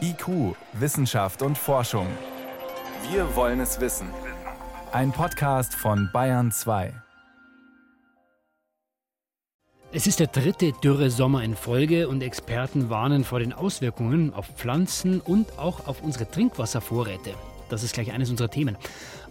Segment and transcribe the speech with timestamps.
[0.00, 2.06] IQ, Wissenschaft und Forschung.
[3.10, 4.08] Wir wollen es wissen.
[4.92, 6.92] Ein Podcast von Bayern 2.
[9.92, 14.46] Es ist der dritte dürre Sommer in Folge und Experten warnen vor den Auswirkungen auf
[14.56, 17.34] Pflanzen und auch auf unsere Trinkwasservorräte.
[17.70, 18.76] Das ist gleich eines unserer Themen.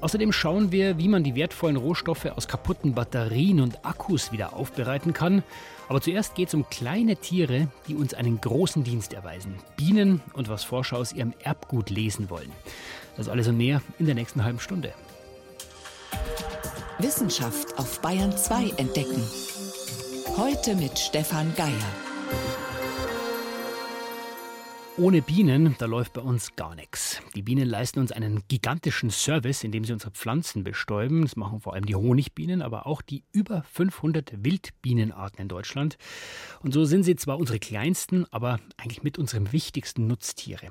[0.01, 5.13] Außerdem schauen wir, wie man die wertvollen Rohstoffe aus kaputten Batterien und Akkus wieder aufbereiten
[5.13, 5.43] kann.
[5.89, 9.55] Aber zuerst geht es um kleine Tiere, die uns einen großen Dienst erweisen.
[9.75, 12.51] Bienen und was Forscher aus ihrem Erbgut lesen wollen.
[13.17, 14.93] Das alles und mehr in der nächsten halben Stunde.
[16.99, 19.21] Wissenschaft auf Bayern 2 entdecken.
[20.37, 22.08] Heute mit Stefan Geier.
[24.99, 27.21] Ohne Bienen, da läuft bei uns gar nichts.
[27.33, 31.21] Die Bienen leisten uns einen gigantischen Service, indem sie unsere Pflanzen bestäuben.
[31.21, 35.97] Das machen vor allem die Honigbienen, aber auch die über 500 Wildbienenarten in Deutschland.
[36.63, 40.67] Und so sind sie zwar unsere kleinsten, aber eigentlich mit unserem wichtigsten Nutztiere.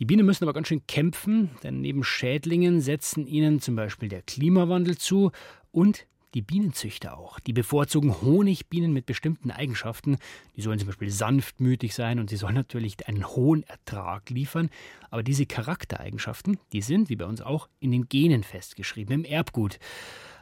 [0.00, 4.22] Die Bienen müssen aber ganz schön kämpfen, denn neben Schädlingen setzen ihnen zum Beispiel der
[4.22, 5.30] Klimawandel zu
[5.70, 7.40] und die Bienenzüchter auch.
[7.40, 10.18] Die bevorzugen Honigbienen mit bestimmten Eigenschaften.
[10.56, 14.70] Die sollen zum Beispiel sanftmütig sein und sie sollen natürlich einen hohen Ertrag liefern.
[15.10, 19.78] Aber diese Charaktereigenschaften, die sind, wie bei uns auch, in den Genen festgeschrieben, im Erbgut.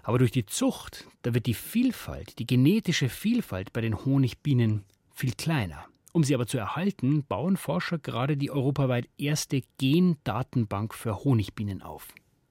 [0.02, 5.32] Aber durch die Zucht, da wird die Vielfalt, die genetische Vielfalt bei den Honigbienen viel
[5.32, 5.84] kleiner.
[6.12, 12.08] Um sie aber zu erhalten, bauen Forscher gerade die europaweit erste Gendatenbank für Honigbienen auf.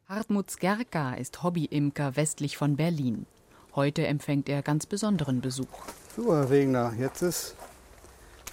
[0.10, 3.26] Hartmut Skerka ist Hobbyimker westlich von Berlin.
[3.76, 5.68] Heute empfängt er ganz besonderen Besuch.
[6.16, 7.56] So, Herr Wegner, jetzt ist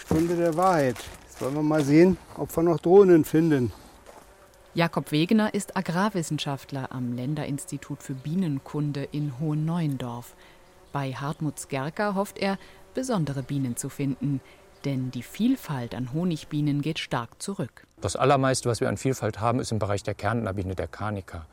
[0.01, 0.97] Stunde der Wahrheit.
[1.23, 3.71] Jetzt wollen wir mal sehen, ob wir noch Drohnen finden.
[4.75, 10.35] Jakob Wegener ist Agrarwissenschaftler am Länderinstitut für Bienenkunde in Hohenneuendorf.
[10.93, 12.59] Bei Hartmut Skerka hofft er,
[12.95, 14.41] besondere Bienen zu finden,
[14.85, 17.87] denn die Vielfalt an Honigbienen geht stark zurück.
[18.05, 21.47] Das allermeiste, was wir an Vielfalt haben, ist im Bereich der Kärntnerbiene, der Carnica.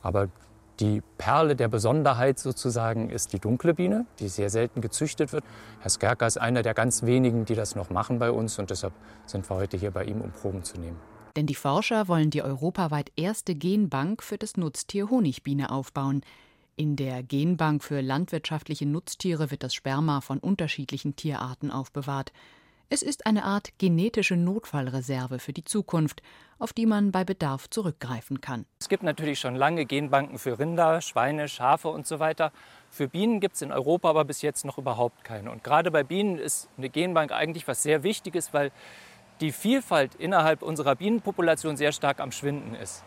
[0.00, 0.28] Aber
[0.78, 5.42] die Perle der Besonderheit sozusagen ist die dunkle Biene, die sehr selten gezüchtet wird.
[5.80, 8.92] Herr Skerker ist einer der ganz wenigen, die das noch machen bei uns und deshalb
[9.26, 11.00] sind wir heute hier bei ihm, um Proben zu nehmen.
[11.34, 16.22] Denn die Forscher wollen die europaweit erste Genbank für das Nutztier Honigbiene aufbauen.
[16.76, 22.32] In der Genbank für landwirtschaftliche Nutztiere wird das Sperma von unterschiedlichen Tierarten aufbewahrt.
[22.90, 26.22] Es ist eine Art genetische Notfallreserve für die Zukunft,
[26.58, 28.64] auf die man bei Bedarf zurückgreifen kann.
[28.80, 32.50] Es gibt natürlich schon lange Genbanken für Rinder, Schweine, Schafe und so weiter.
[32.88, 35.50] Für Bienen gibt es in Europa aber bis jetzt noch überhaupt keine.
[35.50, 38.72] Und gerade bei Bienen ist eine Genbank eigentlich was sehr Wichtiges, weil
[39.42, 43.04] die Vielfalt innerhalb unserer Bienenpopulation sehr stark am Schwinden ist.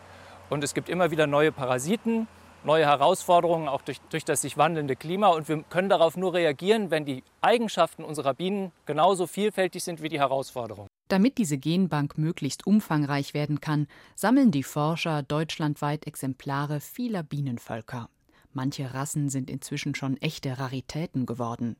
[0.48, 2.28] Und es gibt immer wieder neue Parasiten,
[2.64, 5.28] neue Herausforderungen, auch durch, durch das sich wandelnde Klima.
[5.28, 10.08] Und wir können darauf nur reagieren, wenn die Eigenschaften unserer Bienen genauso vielfältig sind wie
[10.08, 10.88] die Herausforderungen.
[11.08, 18.08] Damit diese Genbank möglichst umfangreich werden kann, sammeln die Forscher deutschlandweit Exemplare vieler Bienenvölker.
[18.52, 21.76] Manche Rassen sind inzwischen schon echte Raritäten geworden.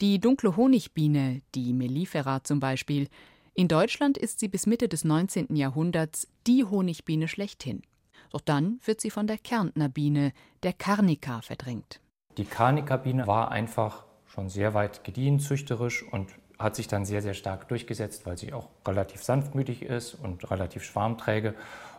[0.00, 3.08] Die dunkle Honigbiene, die Mellifera zum Beispiel,
[3.54, 5.56] in Deutschland ist sie bis Mitte des 19.
[5.56, 7.82] Jahrhunderts die Honigbiene schlechthin.
[8.30, 12.00] Doch dann wird sie von der Kärntner Biene, der Carnica, verdrängt.
[12.36, 16.28] Die Carnica-Biene war einfach schon sehr weit gediehen züchterisch und
[16.58, 20.84] hat sich dann sehr, sehr stark durchgesetzt, weil sie auch relativ sanftmütig ist und relativ
[20.84, 21.54] schwarmträge.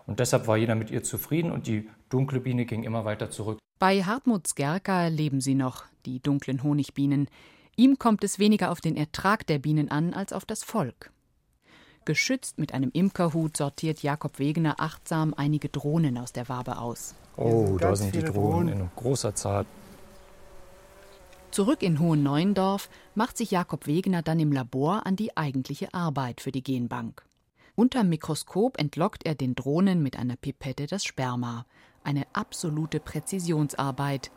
[0.06, 3.60] Und deshalb war jeder mit ihr zufrieden und die dunkle Biene ging immer weiter zurück.
[3.80, 7.30] Bei Hartmut Skerka leben sie noch, die dunklen Honigbienen.
[7.78, 11.12] Ihm kommt es weniger auf den Ertrag der Bienen an als auf das Volk.
[12.06, 17.14] Geschützt mit einem Imkerhut sortiert Jakob Wegener achtsam einige Drohnen aus der Wabe aus.
[17.38, 19.66] Oh, da sind die Drohnen in großer Zahl.
[21.52, 26.52] Zurück in Hohenneuendorf macht sich Jakob Wegener dann im Labor an die eigentliche Arbeit für
[26.52, 27.24] die Genbank.
[27.76, 31.66] Unterm Mikroskop entlockt er den Drohnen mit einer Pipette das Sperma.
[32.04, 34.32] Eine absolute Präzisionsarbeit,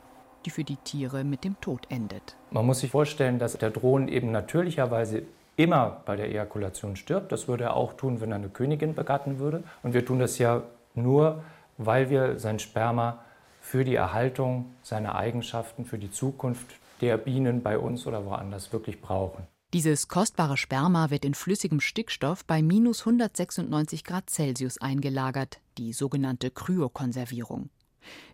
[0.47, 2.37] die für die Tiere mit dem Tod endet.
[2.51, 5.25] Man muss sich vorstellen, dass der Drohnen eben natürlicherweise
[5.57, 7.33] immer bei der Ejakulation stirbt.
[7.33, 9.63] Das würde er auch tun, wenn er eine Königin begatten würde.
[9.83, 10.63] Und wir tun das ja
[10.95, 11.43] nur,
[11.79, 13.19] weil wir sein Sperma
[13.61, 16.67] für die Erhaltung seiner Eigenschaften, für die Zukunft
[17.01, 19.47] der Bienen bei uns oder woanders wirklich brauchen.
[19.73, 26.51] Dieses kostbare Sperma wird in flüssigem Stickstoff bei minus 196 Grad Celsius eingelagert, die sogenannte
[26.51, 27.71] Kryokonservierung.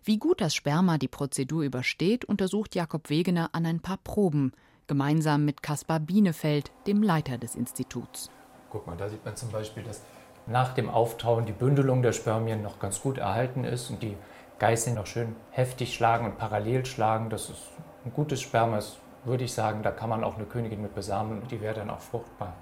[0.03, 4.51] Wie gut das Sperma die Prozedur übersteht, untersucht Jakob Wegener an ein paar Proben,
[4.89, 8.29] gemeinsam mit Caspar Bienefeld, dem Leiter des Instituts.
[8.69, 10.01] Guck mal, da sieht man zum Beispiel, dass
[10.47, 14.17] nach dem Auftauen die Bündelung der Spermien noch ganz gut erhalten ist und die
[14.57, 17.29] Geißeln noch schön heftig schlagen und parallel schlagen.
[17.29, 17.61] Das ist
[18.03, 21.41] ein gutes Sperma, ist, würde ich sagen, da kann man auch eine Königin mit besamen
[21.41, 22.53] und die wäre dann auch fruchtbar.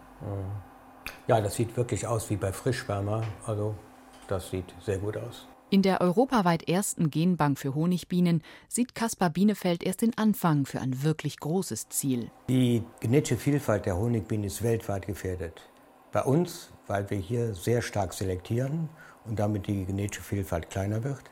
[1.27, 3.23] Ja, das sieht wirklich aus wie bei Frischwärmer.
[3.45, 3.73] Also
[4.27, 5.47] das sieht sehr gut aus.
[5.69, 11.03] In der europaweit ersten Genbank für Honigbienen sieht Caspar Bienefeld erst den Anfang für ein
[11.03, 12.31] wirklich großes Ziel.
[12.47, 15.69] Die genetische Vielfalt der Honigbienen ist weltweit gefährdet.
[16.13, 18.87] Bei uns, weil wir hier sehr stark selektieren
[19.25, 21.23] und damit die genetische Vielfalt kleiner wird.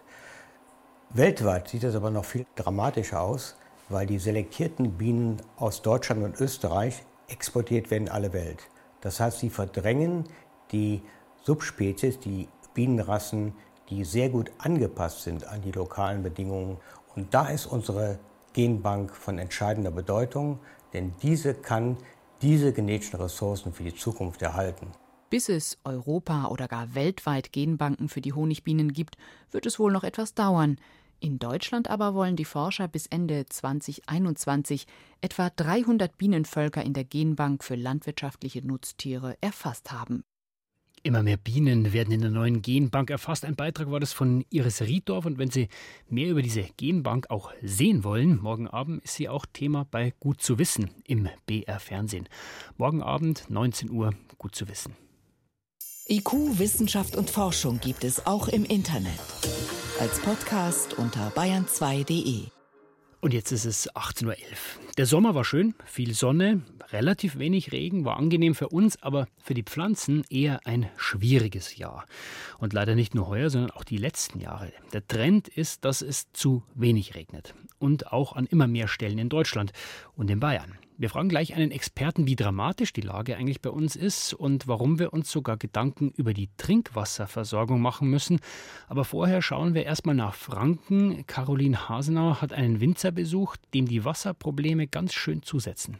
[1.12, 3.56] Weltweit sieht es aber noch viel dramatischer aus,
[3.88, 8.68] weil die selektierten Bienen aus Deutschland und Österreich exportiert werden in alle Welt.
[9.00, 10.26] Das heißt, sie verdrängen
[10.74, 11.04] die
[11.44, 13.54] Subspezies, die Bienenrassen,
[13.90, 16.78] die sehr gut angepasst sind an die lokalen Bedingungen.
[17.16, 18.20] Und da ist unsere
[18.54, 20.60] Genbank von entscheidender Bedeutung,
[20.94, 21.98] denn diese kann
[22.42, 24.88] diese genetischen Ressourcen für die Zukunft erhalten.
[25.30, 29.18] Bis es Europa oder gar weltweit Genbanken für die Honigbienen gibt,
[29.52, 30.78] wird es wohl noch etwas dauern.
[31.20, 34.86] In Deutschland aber wollen die Forscher bis Ende 2021
[35.22, 40.24] etwa 300 Bienenvölker in der Genbank für landwirtschaftliche Nutztiere erfasst haben.
[41.06, 43.46] Immer mehr Bienen werden in der neuen Genbank erfasst.
[43.46, 45.28] Ein Beitrag war das von Iris Rieddorf.
[45.28, 45.68] Und wenn Sie
[46.10, 50.42] mehr über diese Genbank auch sehen wollen, morgen Abend ist sie auch Thema bei Gut
[50.42, 52.28] zu wissen im BR Fernsehen.
[52.78, 54.96] Morgen Abend 19 Uhr Gut zu wissen.
[56.10, 59.19] IQ, Wissenschaft und Forschung gibt es auch im Internet.
[60.00, 62.55] Als Podcast unter bayern2.de.
[63.25, 64.36] Und jetzt ist es 18.11 Uhr.
[65.00, 66.62] Der Sommer war schön, viel Sonne,
[66.92, 72.06] relativ wenig Regen, war angenehm für uns, aber für die Pflanzen eher ein schwieriges Jahr.
[72.60, 74.72] Und leider nicht nur heuer, sondern auch die letzten Jahre.
[74.94, 77.56] Der Trend ist, dass es zu wenig regnet.
[77.80, 79.74] Und auch an immer mehr Stellen in Deutschland
[80.16, 80.77] und in Bayern.
[80.97, 84.97] Wir fragen gleich einen Experten, wie dramatisch die Lage eigentlich bei uns ist und warum
[84.97, 88.39] wir uns sogar Gedanken über die Trinkwasserversorgung machen müssen.
[88.88, 91.27] Aber vorher schauen wir erstmal nach Franken.
[91.27, 95.97] Caroline Hasenauer hat einen Winzer besucht, dem die Wasserprobleme ganz schön zusetzen.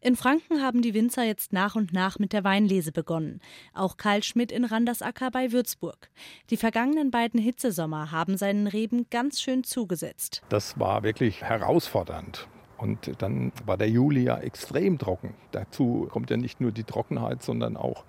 [0.00, 3.40] In Franken haben die Winzer jetzt nach und nach mit der Weinlese begonnen.
[3.74, 6.10] Auch Karl Schmidt in Randersacker bei Würzburg.
[6.50, 10.42] Die vergangenen beiden Hitzesommer haben seinen Reben ganz schön zugesetzt.
[10.48, 12.46] Das war wirklich herausfordernd.
[12.78, 15.34] Und dann war der Juli ja extrem trocken.
[15.50, 18.04] Dazu kommt ja nicht nur die Trockenheit, sondern auch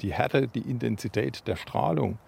[0.00, 2.18] die Härte, die Intensität der Strahlung.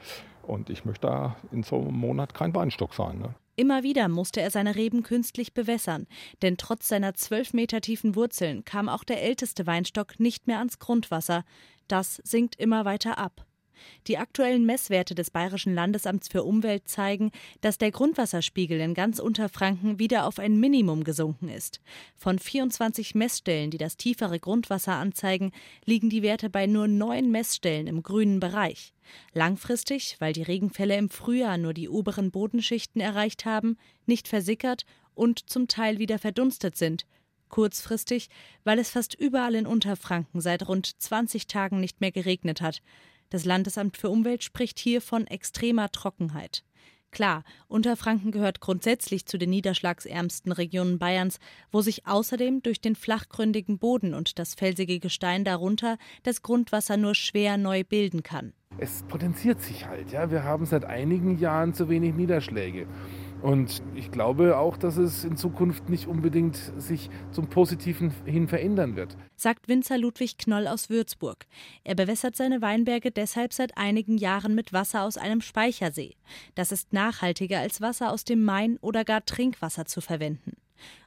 [0.42, 3.18] Und ich möchte da in so einem Monat kein Weinstock sein.
[3.18, 3.34] Ne?
[3.56, 6.06] Immer wieder musste er seine Reben künstlich bewässern,
[6.42, 10.78] denn trotz seiner zwölf Meter tiefen Wurzeln kam auch der älteste Weinstock nicht mehr ans
[10.78, 11.44] Grundwasser.
[11.88, 13.45] Das sinkt immer weiter ab.
[14.06, 17.30] Die aktuellen Messwerte des Bayerischen Landesamts für Umwelt zeigen,
[17.60, 21.80] dass der Grundwasserspiegel in ganz Unterfranken wieder auf ein Minimum gesunken ist.
[22.16, 25.52] Von 24 Messstellen, die das tiefere Grundwasser anzeigen,
[25.84, 28.92] liegen die Werte bei nur neun Messstellen im grünen Bereich.
[29.32, 33.76] Langfristig, weil die Regenfälle im Frühjahr nur die oberen Bodenschichten erreicht haben,
[34.06, 34.84] nicht versickert
[35.14, 37.06] und zum Teil wieder verdunstet sind,
[37.48, 38.28] kurzfristig,
[38.64, 42.82] weil es fast überall in Unterfranken seit rund 20 Tagen nicht mehr geregnet hat.
[43.30, 46.62] Das Landesamt für Umwelt spricht hier von extremer Trockenheit.
[47.16, 51.38] Klar, Unterfranken gehört grundsätzlich zu den niederschlagsärmsten Regionen Bayerns,
[51.72, 57.14] wo sich außerdem durch den flachgründigen Boden und das felsige Gestein darunter das Grundwasser nur
[57.14, 58.52] schwer neu bilden kann.
[58.78, 60.30] Es potenziert sich halt, ja.
[60.30, 62.86] Wir haben seit einigen Jahren zu wenig Niederschläge.
[63.42, 68.96] Und ich glaube auch, dass es in Zukunft nicht unbedingt sich zum Positiven hin verändern
[68.96, 69.16] wird.
[69.36, 71.46] Sagt Winzer Ludwig Knoll aus Würzburg.
[71.84, 76.16] Er bewässert seine Weinberge deshalb seit einigen Jahren mit Wasser aus einem Speichersee.
[76.54, 80.56] Das ist nachhaltiger als Wasser aus dem Main oder gar Trinkwasser zu verwenden.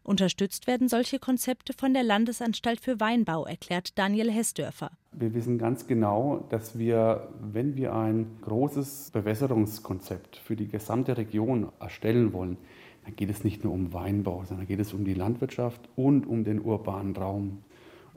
[0.04, 4.92] Unterstützt werden solche Konzepte von der Landesanstalt für Weinbau, erklärt Daniel Hessdörfer.
[5.12, 11.72] Wir wissen ganz genau, dass wir, wenn wir ein großes Bewässerungskonzept für die gesamte Region
[11.80, 12.58] erstellen wollen,
[13.04, 16.44] dann geht es nicht nur um Weinbau, sondern geht es um die Landwirtschaft und um
[16.44, 17.64] den urbanen Raum.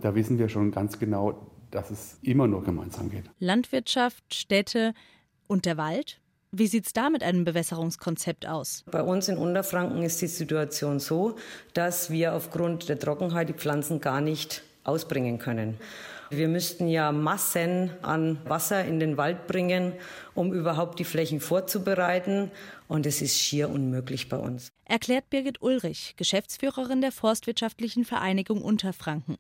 [0.01, 3.25] Da wissen wir schon ganz genau, dass es immer nur gemeinsam geht.
[3.39, 4.95] Landwirtschaft, Städte
[5.47, 6.22] und der Wald?
[6.55, 8.85] Wie sieht es da mit einem Bewässerungskonzept aus?
[8.91, 11.37] Bei uns in Unterfranken ist die Situation so,
[11.73, 15.79] dass wir aufgrund der Trockenheit die Pflanzen gar nicht ausbringen können.
[16.33, 19.93] Wir müssten ja Massen an Wasser in den Wald bringen,
[20.35, 22.51] um überhaupt die Flächen vorzubereiten.
[22.89, 24.73] Und es ist schier unmöglich bei uns.
[24.87, 29.37] Erklärt Birgit Ulrich, Geschäftsführerin der Forstwirtschaftlichen Vereinigung Unterfranken.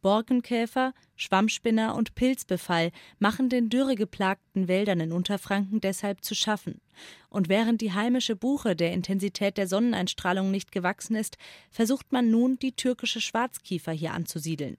[0.00, 6.80] Borkenkäfer, Schwammspinner und Pilzbefall machen den dürregeplagten Wäldern in Unterfranken deshalb zu schaffen.
[7.28, 11.36] Und während die heimische Buche der Intensität der Sonneneinstrahlung nicht gewachsen ist,
[11.70, 14.78] versucht man nun, die türkische Schwarzkiefer hier anzusiedeln.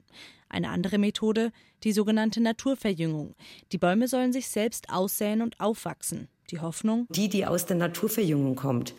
[0.52, 1.54] Eine andere Methode,
[1.86, 3.36] die sogenannte Naturverjüngung.
[3.72, 6.28] Die Bäume sollen sich selbst aussäen und aufwachsen.
[6.50, 7.08] Die Hoffnung?
[7.10, 8.94] Die, die aus der Naturverjüngung kommt,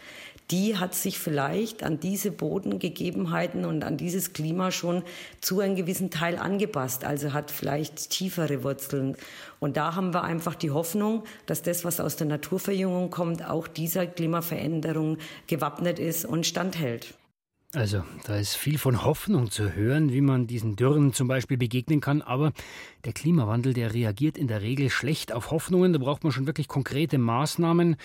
[0.50, 5.02] die hat sich vielleicht an diese Bodengegebenheiten und an dieses Klima schon
[5.42, 9.14] zu einem gewissen Teil angepasst, also hat vielleicht tiefere Wurzeln.
[9.60, 13.68] Und da haben wir einfach die Hoffnung, dass das, was aus der Naturverjüngung kommt, auch
[13.68, 17.14] dieser Klimaveränderung gewappnet ist und standhält.
[17.74, 22.02] Also, da ist viel von Hoffnung zu hören, wie man diesen Dürren zum Beispiel begegnen
[22.02, 22.20] kann.
[22.20, 22.52] Aber
[23.06, 25.94] der Klimawandel, der reagiert in der Regel schlecht auf Hoffnungen.
[25.94, 27.96] Da braucht man schon wirklich konkrete Maßnahmen.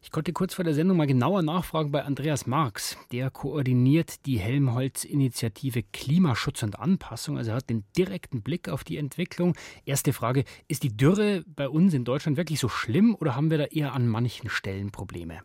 [0.00, 2.96] Ich konnte kurz vor der Sendung mal genauer nachfragen bei Andreas Marx.
[3.10, 7.36] Der koordiniert die Helmholtz-Initiative Klimaschutz und Anpassung.
[7.36, 9.56] Also er hat den direkten Blick auf die Entwicklung.
[9.86, 13.58] Erste Frage: Ist die Dürre bei uns in Deutschland wirklich so schlimm oder haben wir
[13.58, 15.40] da eher an manchen Stellen Probleme?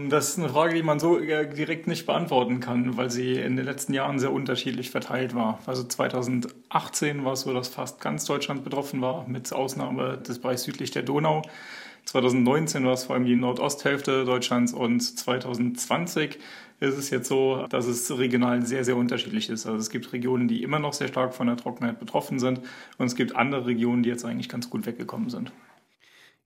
[0.00, 3.64] Das ist eine Frage, die man so direkt nicht beantworten kann, weil sie in den
[3.64, 5.58] letzten Jahren sehr unterschiedlich verteilt war.
[5.66, 10.62] Also 2018 war es so, dass fast ganz Deutschland betroffen war, mit Ausnahme des Bereichs
[10.62, 11.42] südlich der Donau.
[12.04, 16.38] 2019 war es vor allem die Nordosthälfte Deutschlands und 2020
[16.78, 19.66] ist es jetzt so, dass es regional sehr, sehr unterschiedlich ist.
[19.66, 22.60] Also es gibt Regionen, die immer noch sehr stark von der Trockenheit betroffen sind
[22.98, 25.50] und es gibt andere Regionen, die jetzt eigentlich ganz gut weggekommen sind.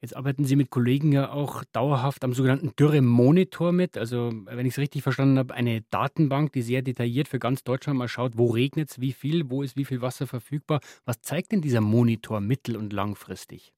[0.03, 3.97] Jetzt arbeiten Sie mit Kollegen ja auch dauerhaft am sogenannten Dürre-Monitor mit.
[3.97, 8.01] Also, wenn ich es richtig verstanden habe, eine Datenbank, die sehr detailliert für ganz Deutschland
[8.01, 10.81] mal schaut, wo regnet es, wie viel, wo ist wie viel Wasser verfügbar.
[11.05, 13.73] Was zeigt denn dieser Monitor mittel- und langfristig?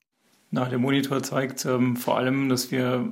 [0.51, 3.07] Na, der Monitor zeigt ähm, vor allem, dass wir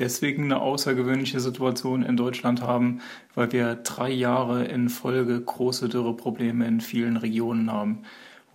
[0.00, 3.00] deswegen eine außergewöhnliche Situation in Deutschland haben,
[3.36, 8.02] weil wir drei Jahre in Folge große Dürreprobleme in vielen Regionen haben.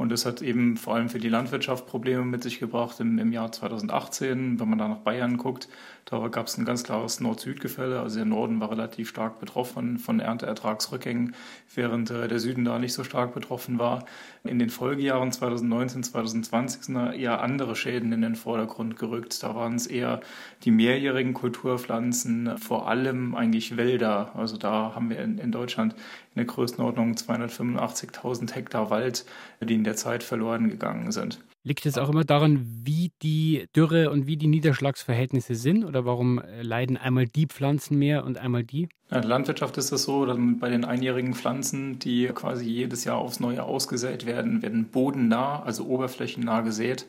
[0.02, 3.32] Und das hat eben vor allem für die Landwirtschaft Probleme mit sich gebracht im, im
[3.32, 4.60] Jahr 2018.
[4.60, 5.70] Wenn man da nach Bayern guckt,
[6.06, 8.00] da gab es ein ganz klares Nord-Süd-Gefälle.
[8.00, 11.36] Also der Norden war relativ stark betroffen von Ernteertragsrückgängen,
[11.74, 14.06] während äh, der Süden da nicht so stark betroffen war.
[14.44, 19.42] In den Folgejahren 2019, 2020 sind da eher andere Schäden in den Vordergrund gerückt.
[19.44, 20.22] Da waren es eher
[20.64, 24.32] die mehrjährigen Kulturpflanzen, vor allem eigentlich Wälder.
[24.36, 29.26] Also da haben wir in, in Deutschland in der Größenordnung 285.000 Hektar Wald,
[29.62, 31.40] die in der Zeit verloren gegangen sind.
[31.64, 35.86] Liegt es auch immer daran, wie die Dürre und wie die Niederschlagsverhältnisse sind?
[35.86, 38.84] Oder warum äh, leiden einmal die Pflanzen mehr und einmal die?
[38.84, 38.90] In
[39.22, 43.40] der Landwirtschaft ist es so, dass bei den einjährigen Pflanzen, die quasi jedes Jahr aufs
[43.40, 47.06] Neue ausgesät werden, werden bodennah, also oberflächennah gesät.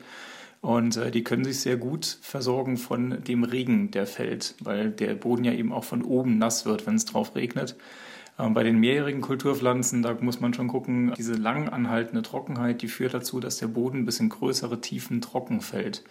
[0.61, 5.15] Und äh, die können sich sehr gut versorgen von dem Regen, der fällt, weil der
[5.15, 7.75] Boden ja eben auch von oben nass wird, wenn es drauf regnet.
[8.39, 12.87] Ähm, bei den mehrjährigen Kulturpflanzen, da muss man schon gucken, diese lang anhaltende Trockenheit, die
[12.87, 16.03] führt dazu, dass der Boden bis in größere Tiefen trocken fällt.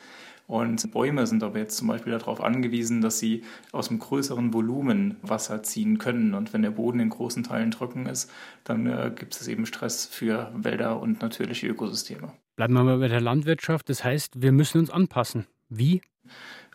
[0.46, 5.16] Und Bäume sind aber jetzt zum Beispiel darauf angewiesen, dass sie aus einem größeren Volumen
[5.22, 6.34] Wasser ziehen können.
[6.34, 8.30] Und wenn der Boden in großen Teilen trocken ist,
[8.64, 12.32] dann äh, gibt es eben Stress für Wälder und natürliche Ökosysteme.
[12.56, 13.88] Bleiben wir mal bei der Landwirtschaft.
[13.88, 15.46] Das heißt, wir müssen uns anpassen.
[15.68, 16.02] Wie?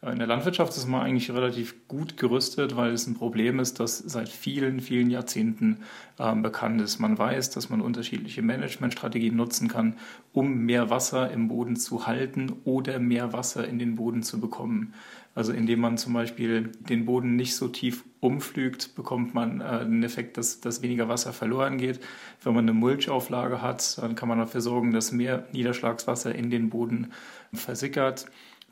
[0.03, 3.97] In der Landwirtschaft ist man eigentlich relativ gut gerüstet, weil es ein Problem ist, das
[3.97, 5.79] seit vielen, vielen Jahrzehnten
[6.19, 6.99] äh, bekannt ist.
[6.99, 9.95] Man weiß, dass man unterschiedliche Managementstrategien nutzen kann,
[10.33, 14.93] um mehr Wasser im Boden zu halten oder mehr Wasser in den Boden zu bekommen.
[15.33, 20.03] Also indem man zum Beispiel den Boden nicht so tief umflügt, bekommt man äh, den
[20.03, 21.99] Effekt, dass, dass weniger Wasser verloren geht.
[22.43, 26.69] Wenn man eine Mulchauflage hat, dann kann man dafür sorgen, dass mehr Niederschlagswasser in den
[26.69, 27.13] Boden
[27.51, 28.27] versickert.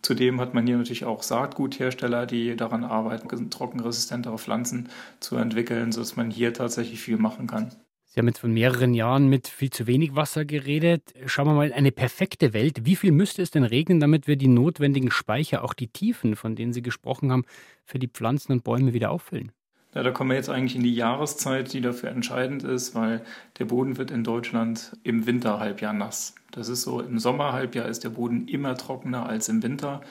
[0.06, 6.16] Zudem hat man hier natürlich auch Saatguthersteller, die daran arbeiten, trockenresistentere Pflanzen zu entwickeln, sodass
[6.16, 7.74] man hier tatsächlich viel machen kann.
[8.04, 11.12] Sie haben jetzt von mehreren Jahren mit viel zu wenig Wasser geredet.
[11.26, 12.86] Schauen wir mal in eine perfekte Welt.
[12.86, 16.56] Wie viel müsste es denn regnen, damit wir die notwendigen Speicher, auch die Tiefen, von
[16.56, 17.46] denen Sie gesprochen haben,
[17.84, 19.54] für die Pflanzen und Bäume wieder auffüllen?
[19.96, 23.22] Ja, da kommen wir jetzt eigentlich in die Jahreszeit, die dafür entscheidend ist, weil
[23.60, 26.36] der Boden wird in Deutschland im Winterhalbjahr nass.
[26.52, 30.02] Das ist so, im Sommerhalbjahr ist der Boden immer trockener als im Winter.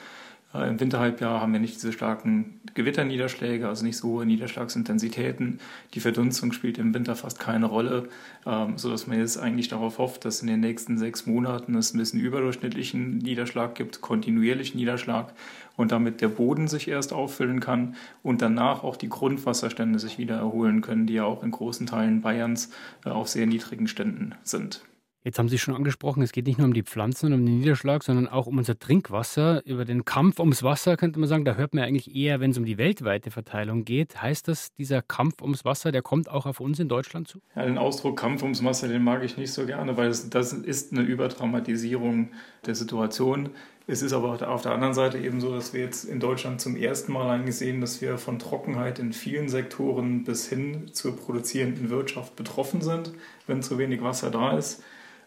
[0.55, 5.59] Äh, Im Winterhalbjahr haben wir nicht diese starken Gewitterniederschläge, also nicht so hohe Niederschlagsintensitäten.
[5.93, 8.09] Die Verdunstung spielt im Winter fast keine Rolle,
[8.45, 11.97] ähm, sodass man jetzt eigentlich darauf hofft, dass in den nächsten sechs Monaten es ein
[11.97, 15.33] bisschen überdurchschnittlichen Niederschlag gibt, kontinuierlichen Niederschlag
[15.77, 20.35] und damit der Boden sich erst auffüllen kann und danach auch die Grundwasserstände sich wieder
[20.35, 22.69] erholen können, die ja auch in großen Teilen Bayerns
[23.05, 24.81] äh, auf sehr niedrigen Ständen sind.
[25.25, 27.57] Jetzt haben Sie schon angesprochen, es geht nicht nur um die Pflanzen und um den
[27.57, 29.65] Niederschlag, sondern auch um unser Trinkwasser.
[29.65, 32.59] Über den Kampf ums Wasser könnte man sagen, da hört man eigentlich eher, wenn es
[32.59, 34.21] um die weltweite Verteilung geht.
[34.21, 37.39] Heißt das, dieser Kampf ums Wasser, der kommt auch auf uns in Deutschland zu?
[37.55, 40.53] Ja, den Ausdruck Kampf ums Wasser, den mag ich nicht so gerne, weil das, das
[40.53, 42.29] ist eine Überdramatisierung
[42.67, 43.49] der Situation.
[43.87, 46.75] Es ist aber auf der anderen Seite eben so, dass wir jetzt in Deutschland zum
[46.75, 51.89] ersten Mal eigentlich sehen, dass wir von Trockenheit in vielen Sektoren bis hin zur produzierenden
[51.89, 53.11] Wirtschaft betroffen sind,
[53.47, 54.83] wenn zu wenig Wasser da ist.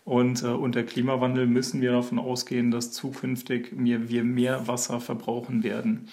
[0.08, 6.08] Und äh, unter Klimawandel müssen wir davon ausgehen, dass zukünftig wir mehr Wasser verbrauchen werden.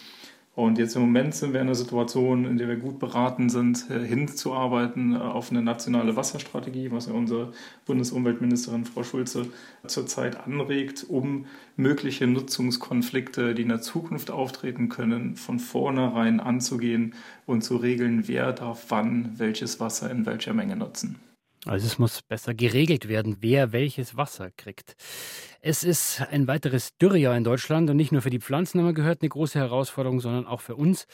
[0.53, 3.89] Und jetzt im Moment sind wir in einer Situation, in der wir gut beraten sind,
[3.89, 7.53] äh, hinzuarbeiten äh, auf eine nationale Wasserstrategie, was ja unsere
[7.85, 9.45] Bundesumweltministerin Frau Schulze
[9.87, 11.45] zurzeit anregt, um
[11.77, 17.13] mögliche Nutzungskonflikte, die in der Zukunft auftreten können, von vornherein anzugehen
[17.45, 21.15] und zu regeln, wer darf wann welches Wasser in welcher Menge nutzen.
[21.65, 24.95] Also es muss besser geregelt werden, wer welches Wasser kriegt.
[25.61, 28.93] Es ist ein weiteres Dürrejahr in Deutschland und nicht nur für die Pflanzen haben wir
[28.93, 31.07] gehört, eine große Herausforderung, sondern auch für uns.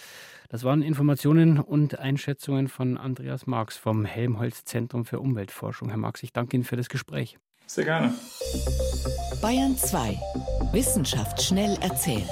[0.49, 5.87] Das waren Informationen und Einschätzungen von Andreas Marx vom Helmholtz Zentrum für Umweltforschung.
[5.89, 7.37] Herr Marx, ich danke Ihnen für das Gespräch.
[7.65, 8.13] Sehr gerne.
[9.41, 10.19] Bayern 2.
[10.73, 12.27] Wissenschaft schnell erzählt.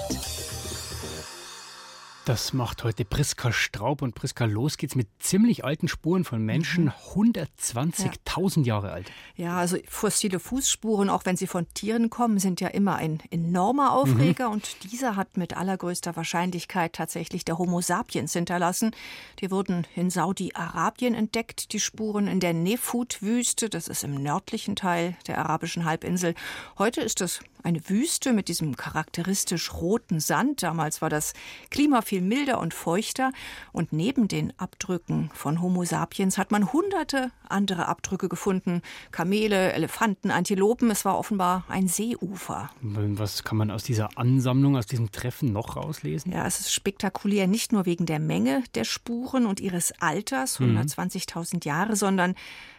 [2.29, 6.93] Das macht heute Priska Straub und Priska los geht's mit ziemlich alten Spuren von Menschen,
[7.15, 7.15] mhm.
[7.15, 8.65] 120.000 ja.
[8.65, 9.11] Jahre alt.
[9.35, 13.93] Ja, also fossile Fußspuren, auch wenn sie von Tieren kommen, sind ja immer ein enormer
[13.93, 14.53] Aufreger mhm.
[14.53, 18.91] und dieser hat mit allergrößter Wahrscheinlichkeit tatsächlich der Homo sapiens hinterlassen.
[19.39, 25.17] Die wurden in Saudi-Arabien entdeckt, die Spuren in der Nefut-Wüste, das ist im nördlichen Teil
[25.25, 26.35] der arabischen Halbinsel.
[26.77, 30.63] Heute ist es eine Wüste mit diesem charakteristisch roten Sand.
[30.63, 31.33] Damals war das
[31.69, 33.31] Klima viel milder und feuchter.
[33.71, 38.81] Und neben den Abdrücken von Homo sapiens hat man hunderte andere Abdrücke gefunden.
[39.11, 40.89] Kamele, Elefanten, Antilopen.
[40.91, 42.69] Es war offenbar ein Seeufer.
[42.81, 46.31] Was kann man aus dieser Ansammlung, aus diesem Treffen noch rauslesen?
[46.31, 51.55] Ja, es ist spektakulär nicht nur wegen der Menge der Spuren und ihres Alters, 120.000
[51.55, 51.59] mhm.
[51.63, 52.35] Jahre, sondern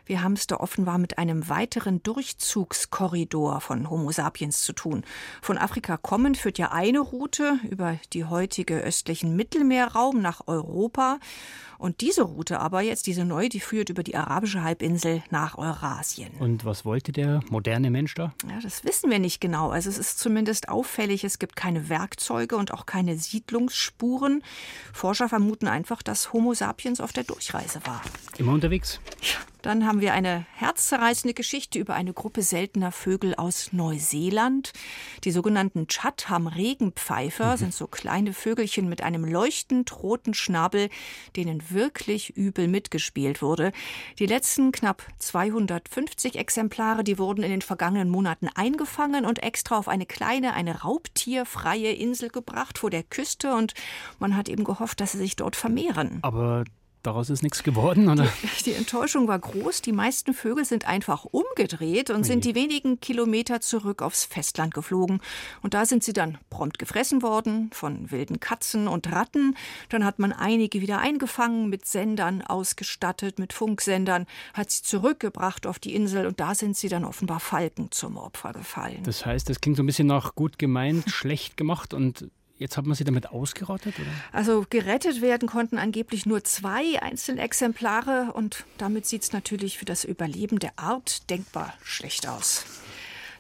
[0.06, 5.04] wir haben es da offenbar mit einem weiteren Durchzugskorridor von Homo sapiens zu tun.
[5.42, 11.18] Von Afrika kommend führt ja eine Route über die heutige östlichen Mittelmeerraum nach Europa.
[11.80, 16.30] Und diese Route aber jetzt, diese neue, die führt über die arabische Halbinsel nach Eurasien.
[16.38, 18.34] Und was wollte der moderne Mensch da?
[18.46, 19.70] Ja, das wissen wir nicht genau.
[19.70, 24.42] Also es ist zumindest auffällig, es gibt keine Werkzeuge und auch keine Siedlungsspuren.
[24.92, 28.02] Forscher vermuten einfach, dass Homo sapiens auf der Durchreise war.
[28.36, 29.00] Immer unterwegs?
[29.22, 29.38] Ja.
[29.62, 34.72] Dann haben wir eine herzzerreißende Geschichte über eine Gruppe seltener Vögel aus Neuseeland.
[35.24, 37.56] Die sogenannten Chatham-Regenpfeifer mhm.
[37.58, 40.88] sind so kleine Vögelchen mit einem leuchtend roten Schnabel,
[41.36, 43.72] denen wirklich übel mitgespielt wurde.
[44.18, 49.88] Die letzten knapp 250 Exemplare, die wurden in den vergangenen Monaten eingefangen und extra auf
[49.88, 53.74] eine kleine, eine raubtierfreie Insel gebracht vor der Küste und
[54.18, 56.18] man hat eben gehofft, dass sie sich dort vermehren.
[56.22, 56.64] Aber
[57.02, 58.28] Daraus ist nichts geworden, oder?
[58.58, 59.80] Die, die, Enttäuschung war groß.
[59.80, 65.20] Die meisten Vögel sind einfach umgedreht und sind die wenigen Kilometer zurück aufs Festland geflogen.
[65.62, 69.56] Und da sind sie dann prompt gefressen worden von wilden Katzen und Ratten.
[69.88, 75.78] Dann hat man einige wieder eingefangen, mit Sendern ausgestattet, mit Funksendern, hat sie zurückgebracht auf
[75.78, 79.02] die Insel und da sind sie dann offenbar Falken zum Opfer gefallen.
[79.04, 82.28] Das heißt, das klingt so ein bisschen nach gut gemeint, schlecht gemacht und
[82.60, 83.94] Jetzt hat man sie damit ausgerottet?
[83.98, 84.10] Oder?
[84.32, 90.04] Also gerettet werden konnten angeblich nur zwei Einzelexemplare und damit sieht es natürlich für das
[90.04, 92.66] Überleben der Art denkbar schlecht aus.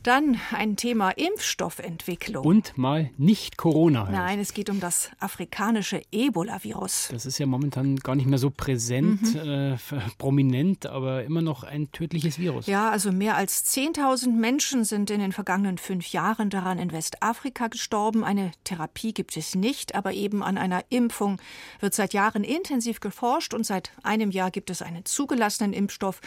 [0.02, 2.42] Dann ein Thema Impfstoffentwicklung.
[2.42, 4.04] Und mal nicht Corona.
[4.04, 4.12] Halt.
[4.12, 7.08] Nein, es geht um das afrikanische Ebola-Virus.
[7.10, 9.40] Das ist ja momentan gar nicht mehr so präsent, mhm.
[9.40, 9.76] äh,
[10.16, 12.66] prominent, aber immer noch ein tödliches Virus.
[12.66, 17.68] Ja, also mehr als 10.000 Menschen sind in den vergangenen fünf Jahren daran in Westafrika
[17.68, 18.24] gestorben.
[18.24, 21.42] Eine Therapie gibt es nicht, aber eben an einer Impfung
[21.78, 26.22] wird seit Jahren intensiv geforscht und seit einem Jahr gibt es einen zugelassenen Impfstoff.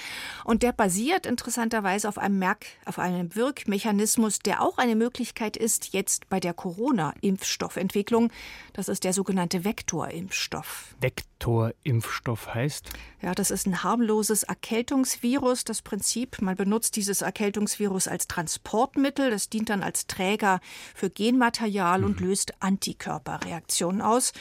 [0.45, 5.57] Und der basiert interessanterweise auf einem Merk, auf einem Wirk Mechanismus, der auch eine Möglichkeit
[5.57, 8.31] ist, jetzt bei der Corona-Impfstoffentwicklung.
[8.73, 10.95] Das ist der sogenannte Vektorimpfstoff.
[11.01, 12.89] Vektorimpfstoff heißt?
[13.21, 15.63] Ja, das ist ein harmloses Erkältungsvirus.
[15.63, 19.31] Das Prinzip, man benutzt dieses Erkältungsvirus als Transportmittel.
[19.31, 20.59] Das dient dann als Träger
[20.93, 22.05] für Genmaterial mhm.
[22.05, 24.33] und löst Antikörperreaktionen aus.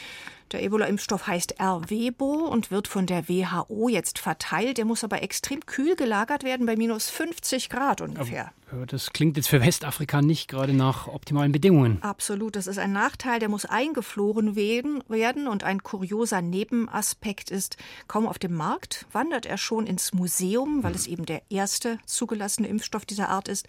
[0.53, 4.79] Der Ebola-Impfstoff heißt Ervebo und wird von der WHO jetzt verteilt.
[4.79, 8.53] Der muss aber extrem kühl gelagert werden, bei minus 50 Grad ungefähr.
[8.87, 12.03] Das klingt jetzt für Westafrika nicht gerade nach optimalen Bedingungen.
[12.03, 15.47] Absolut, das ist ein Nachteil, der muss eingeflogen werden.
[15.47, 17.77] Und ein kurioser Nebenaspekt ist,
[18.09, 22.69] kaum auf dem Markt wandert er schon ins Museum, weil es eben der erste zugelassene
[22.69, 23.67] Impfstoff dieser Art ist.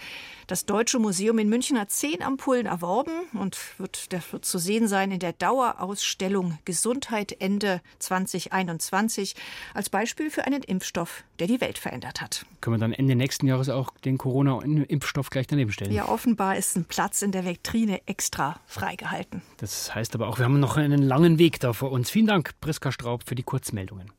[0.48, 4.88] Das Deutsche Museum in München hat zehn Ampullen erworben und wird, das wird zu sehen
[4.88, 9.36] sein in der Dauerausstellung Gesundheit Ende 2021
[9.76, 12.48] als Beispiel für einen Impfstoff, der die Welt verändert hat.
[12.62, 15.92] Können wir dann Ende nächsten Jahres auch den Corona-Impfstoff gleich daneben stellen?
[15.92, 19.44] Ja, offenbar ist ein Platz in der Vitrine extra freigehalten.
[19.58, 22.10] Das heißt aber auch, wir haben noch einen langen Weg da vor uns.
[22.10, 24.12] Vielen Dank, Priska Straub, für die Kurzmeldungen.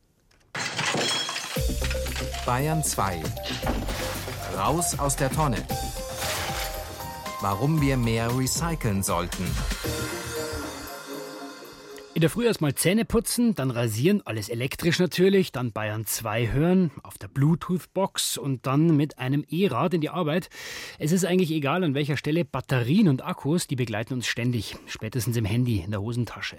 [2.45, 3.21] Bayern 2.
[4.55, 5.57] Raus aus der Tonne.
[7.41, 9.45] Warum wir mehr recyceln sollten.
[12.15, 16.91] In der Früh erstmal Zähne putzen, dann rasieren, alles elektrisch natürlich, dann Bayern 2 hören,
[17.03, 20.49] auf der Bluetooth-Box und dann mit einem E-Rad in die Arbeit.
[20.97, 25.35] Es ist eigentlich egal an welcher Stelle, Batterien und Akkus, die begleiten uns ständig, spätestens
[25.35, 26.55] im Handy, in der Hosentasche.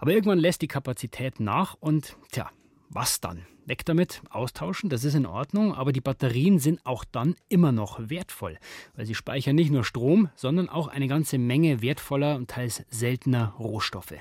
[0.00, 2.50] Aber irgendwann lässt die Kapazität nach und tja,
[2.94, 3.46] was dann?
[3.64, 8.10] Weg damit, austauschen, das ist in Ordnung, aber die Batterien sind auch dann immer noch
[8.10, 8.58] wertvoll,
[8.96, 13.54] weil sie speichern nicht nur Strom, sondern auch eine ganze Menge wertvoller und teils seltener
[13.58, 14.14] Rohstoffe.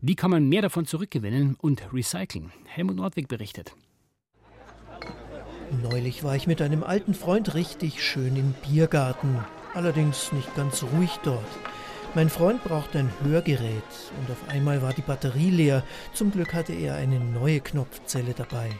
[0.00, 2.52] Wie kann man mehr davon zurückgewinnen und recyceln?
[2.66, 3.74] Helmut Nordwig berichtet.
[5.82, 11.18] Neulich war ich mit einem alten Freund richtig schön im Biergarten, allerdings nicht ganz ruhig
[11.24, 11.44] dort.
[12.16, 13.84] Mein Freund brauchte ein Hörgerät
[14.18, 15.84] und auf einmal war die Batterie leer.
[16.14, 18.70] Zum Glück hatte er eine neue Knopfzelle dabei.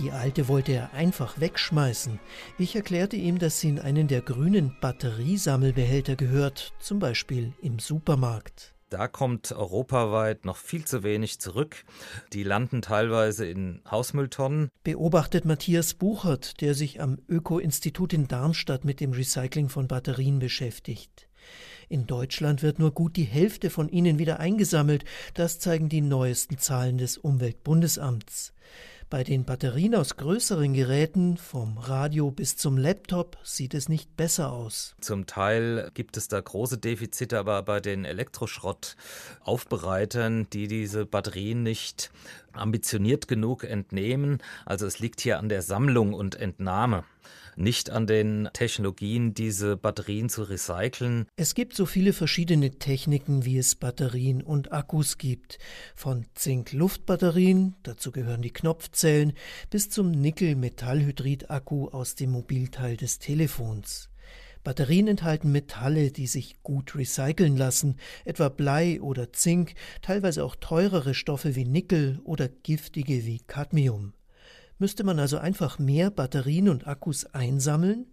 [0.00, 2.18] Die alte wollte er einfach wegschmeißen.
[2.58, 8.74] Ich erklärte ihm, dass sie in einen der grünen Batteriesammelbehälter gehört, zum Beispiel im Supermarkt.
[8.88, 11.84] Da kommt europaweit noch viel zu wenig zurück.
[12.32, 14.68] Die landen teilweise in Hausmülltonnen.
[14.82, 21.29] Beobachtet Matthias Buchert, der sich am Öko-Institut in Darmstadt mit dem Recycling von Batterien beschäftigt.
[21.92, 25.04] In Deutschland wird nur gut die Hälfte von ihnen wieder eingesammelt.
[25.34, 28.52] Das zeigen die neuesten Zahlen des Umweltbundesamts.
[29.10, 34.52] Bei den Batterien aus größeren Geräten, vom Radio bis zum Laptop, sieht es nicht besser
[34.52, 34.94] aus.
[35.00, 42.12] Zum Teil gibt es da große Defizite, aber bei den Elektroschrottaufbereitern, die diese Batterien nicht
[42.52, 47.02] ambitioniert genug entnehmen, also es liegt hier an der Sammlung und Entnahme
[47.56, 51.26] nicht an den Technologien, diese Batterien zu recyceln.
[51.36, 55.58] Es gibt so viele verschiedene Techniken, wie es Batterien und Akkus gibt.
[55.94, 59.32] Von Zink-Luftbatterien, dazu gehören die Knopfzellen,
[59.70, 64.10] bis zum Nickel-Metallhydrid-Akku aus dem Mobilteil des Telefons.
[64.62, 71.14] Batterien enthalten Metalle, die sich gut recyceln lassen, etwa Blei oder Zink, teilweise auch teurere
[71.14, 74.12] Stoffe wie Nickel oder giftige wie Cadmium.
[74.80, 78.06] Müsste man also einfach mehr Batterien und Akkus einsammeln?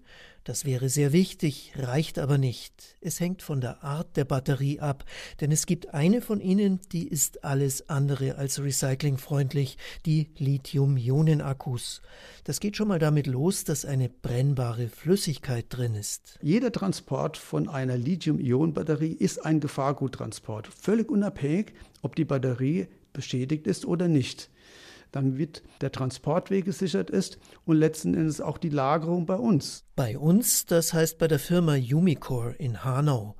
[0.43, 2.97] Das wäre sehr wichtig, reicht aber nicht.
[2.99, 5.06] Es hängt von der Art der Batterie ab,
[5.39, 12.01] denn es gibt eine von ihnen, die ist alles andere als recyclingfreundlich, die Lithium-Ionen-Akkus.
[12.43, 16.38] Das geht schon mal damit los, dass eine brennbare Flüssigkeit drin ist.
[16.41, 23.86] Jeder Transport von einer Lithium-Ionen-Batterie ist ein Gefahrguttransport, völlig unabhängig, ob die Batterie beschädigt ist
[23.86, 24.49] oder nicht
[25.17, 29.87] damit der Transportweg gesichert ist und letzten Endes auch die Lagerung bei uns.
[29.97, 33.36] Bei uns, das heißt bei der Firma Umicore in Hanau.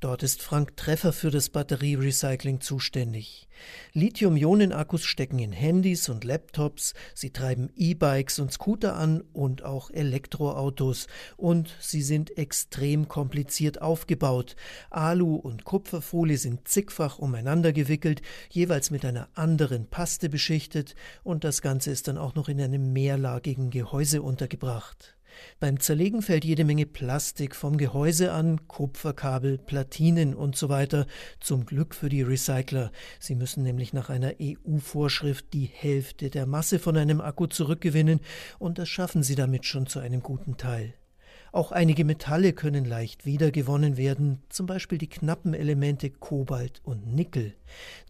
[0.00, 3.48] Dort ist Frank Treffer für das Batterierecycling zuständig.
[3.94, 11.06] Lithium-Ionen-Akkus stecken in Handys und Laptops, sie treiben E-Bikes und Scooter an und auch Elektroautos.
[11.38, 14.54] Und sie sind extrem kompliziert aufgebaut.
[14.90, 18.20] Alu- und Kupferfolie sind zigfach umeinander gewickelt,
[18.50, 20.94] jeweils mit einer anderen Paste beschichtet,
[21.24, 25.16] und das Ganze ist dann auch noch in einem mehrlagigen Gehäuse untergebracht.
[25.60, 31.06] Beim Zerlegen fällt jede Menge Plastik vom Gehäuse an, Kupferkabel, Platinen und so weiter.
[31.40, 32.92] Zum Glück für die Recycler.
[33.18, 38.20] Sie müssen nämlich nach einer EU-Vorschrift die Hälfte der Masse von einem Akku zurückgewinnen
[38.58, 40.94] und das schaffen sie damit schon zu einem guten Teil.
[41.54, 47.54] Auch einige Metalle können leicht wiedergewonnen werden, zum Beispiel die knappen Elemente Kobalt und Nickel.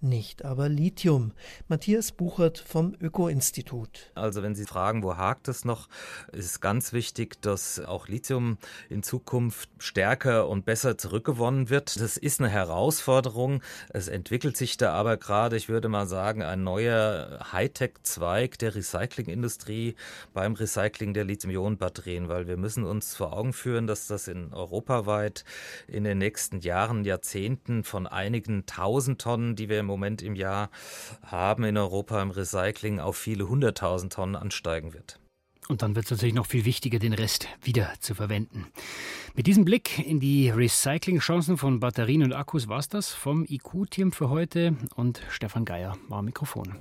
[0.01, 1.33] Nicht aber Lithium.
[1.67, 4.13] Matthias Buchert vom Öko-Institut.
[4.15, 5.89] Also wenn Sie fragen, wo hakt es noch,
[6.33, 12.01] ist ganz wichtig, dass auch Lithium in Zukunft stärker und besser zurückgewonnen wird.
[12.01, 13.61] Das ist eine Herausforderung.
[13.91, 19.97] Es entwickelt sich da aber gerade, ich würde mal sagen, ein neuer Hightech-Zweig der Recyclingindustrie
[20.33, 25.45] beim Recycling der Lithium-Ionen-Batterien, weil wir müssen uns Augen führen, dass das in europaweit
[25.89, 30.71] in den nächsten Jahren, Jahrzehnten von einigen tausend Tonnen, die wir im Moment im Jahr
[31.25, 35.19] haben in Europa im Recycling, auf viele hunderttausend Tonnen ansteigen wird.
[35.69, 38.67] Und dann wird es natürlich noch viel wichtiger, den Rest wieder zu verwenden.
[39.35, 44.13] Mit diesem Blick in die Recyclingchancen von Batterien und Akkus war es das vom IQ-Team
[44.13, 46.77] für heute und Stefan Geier war am Mikrofon.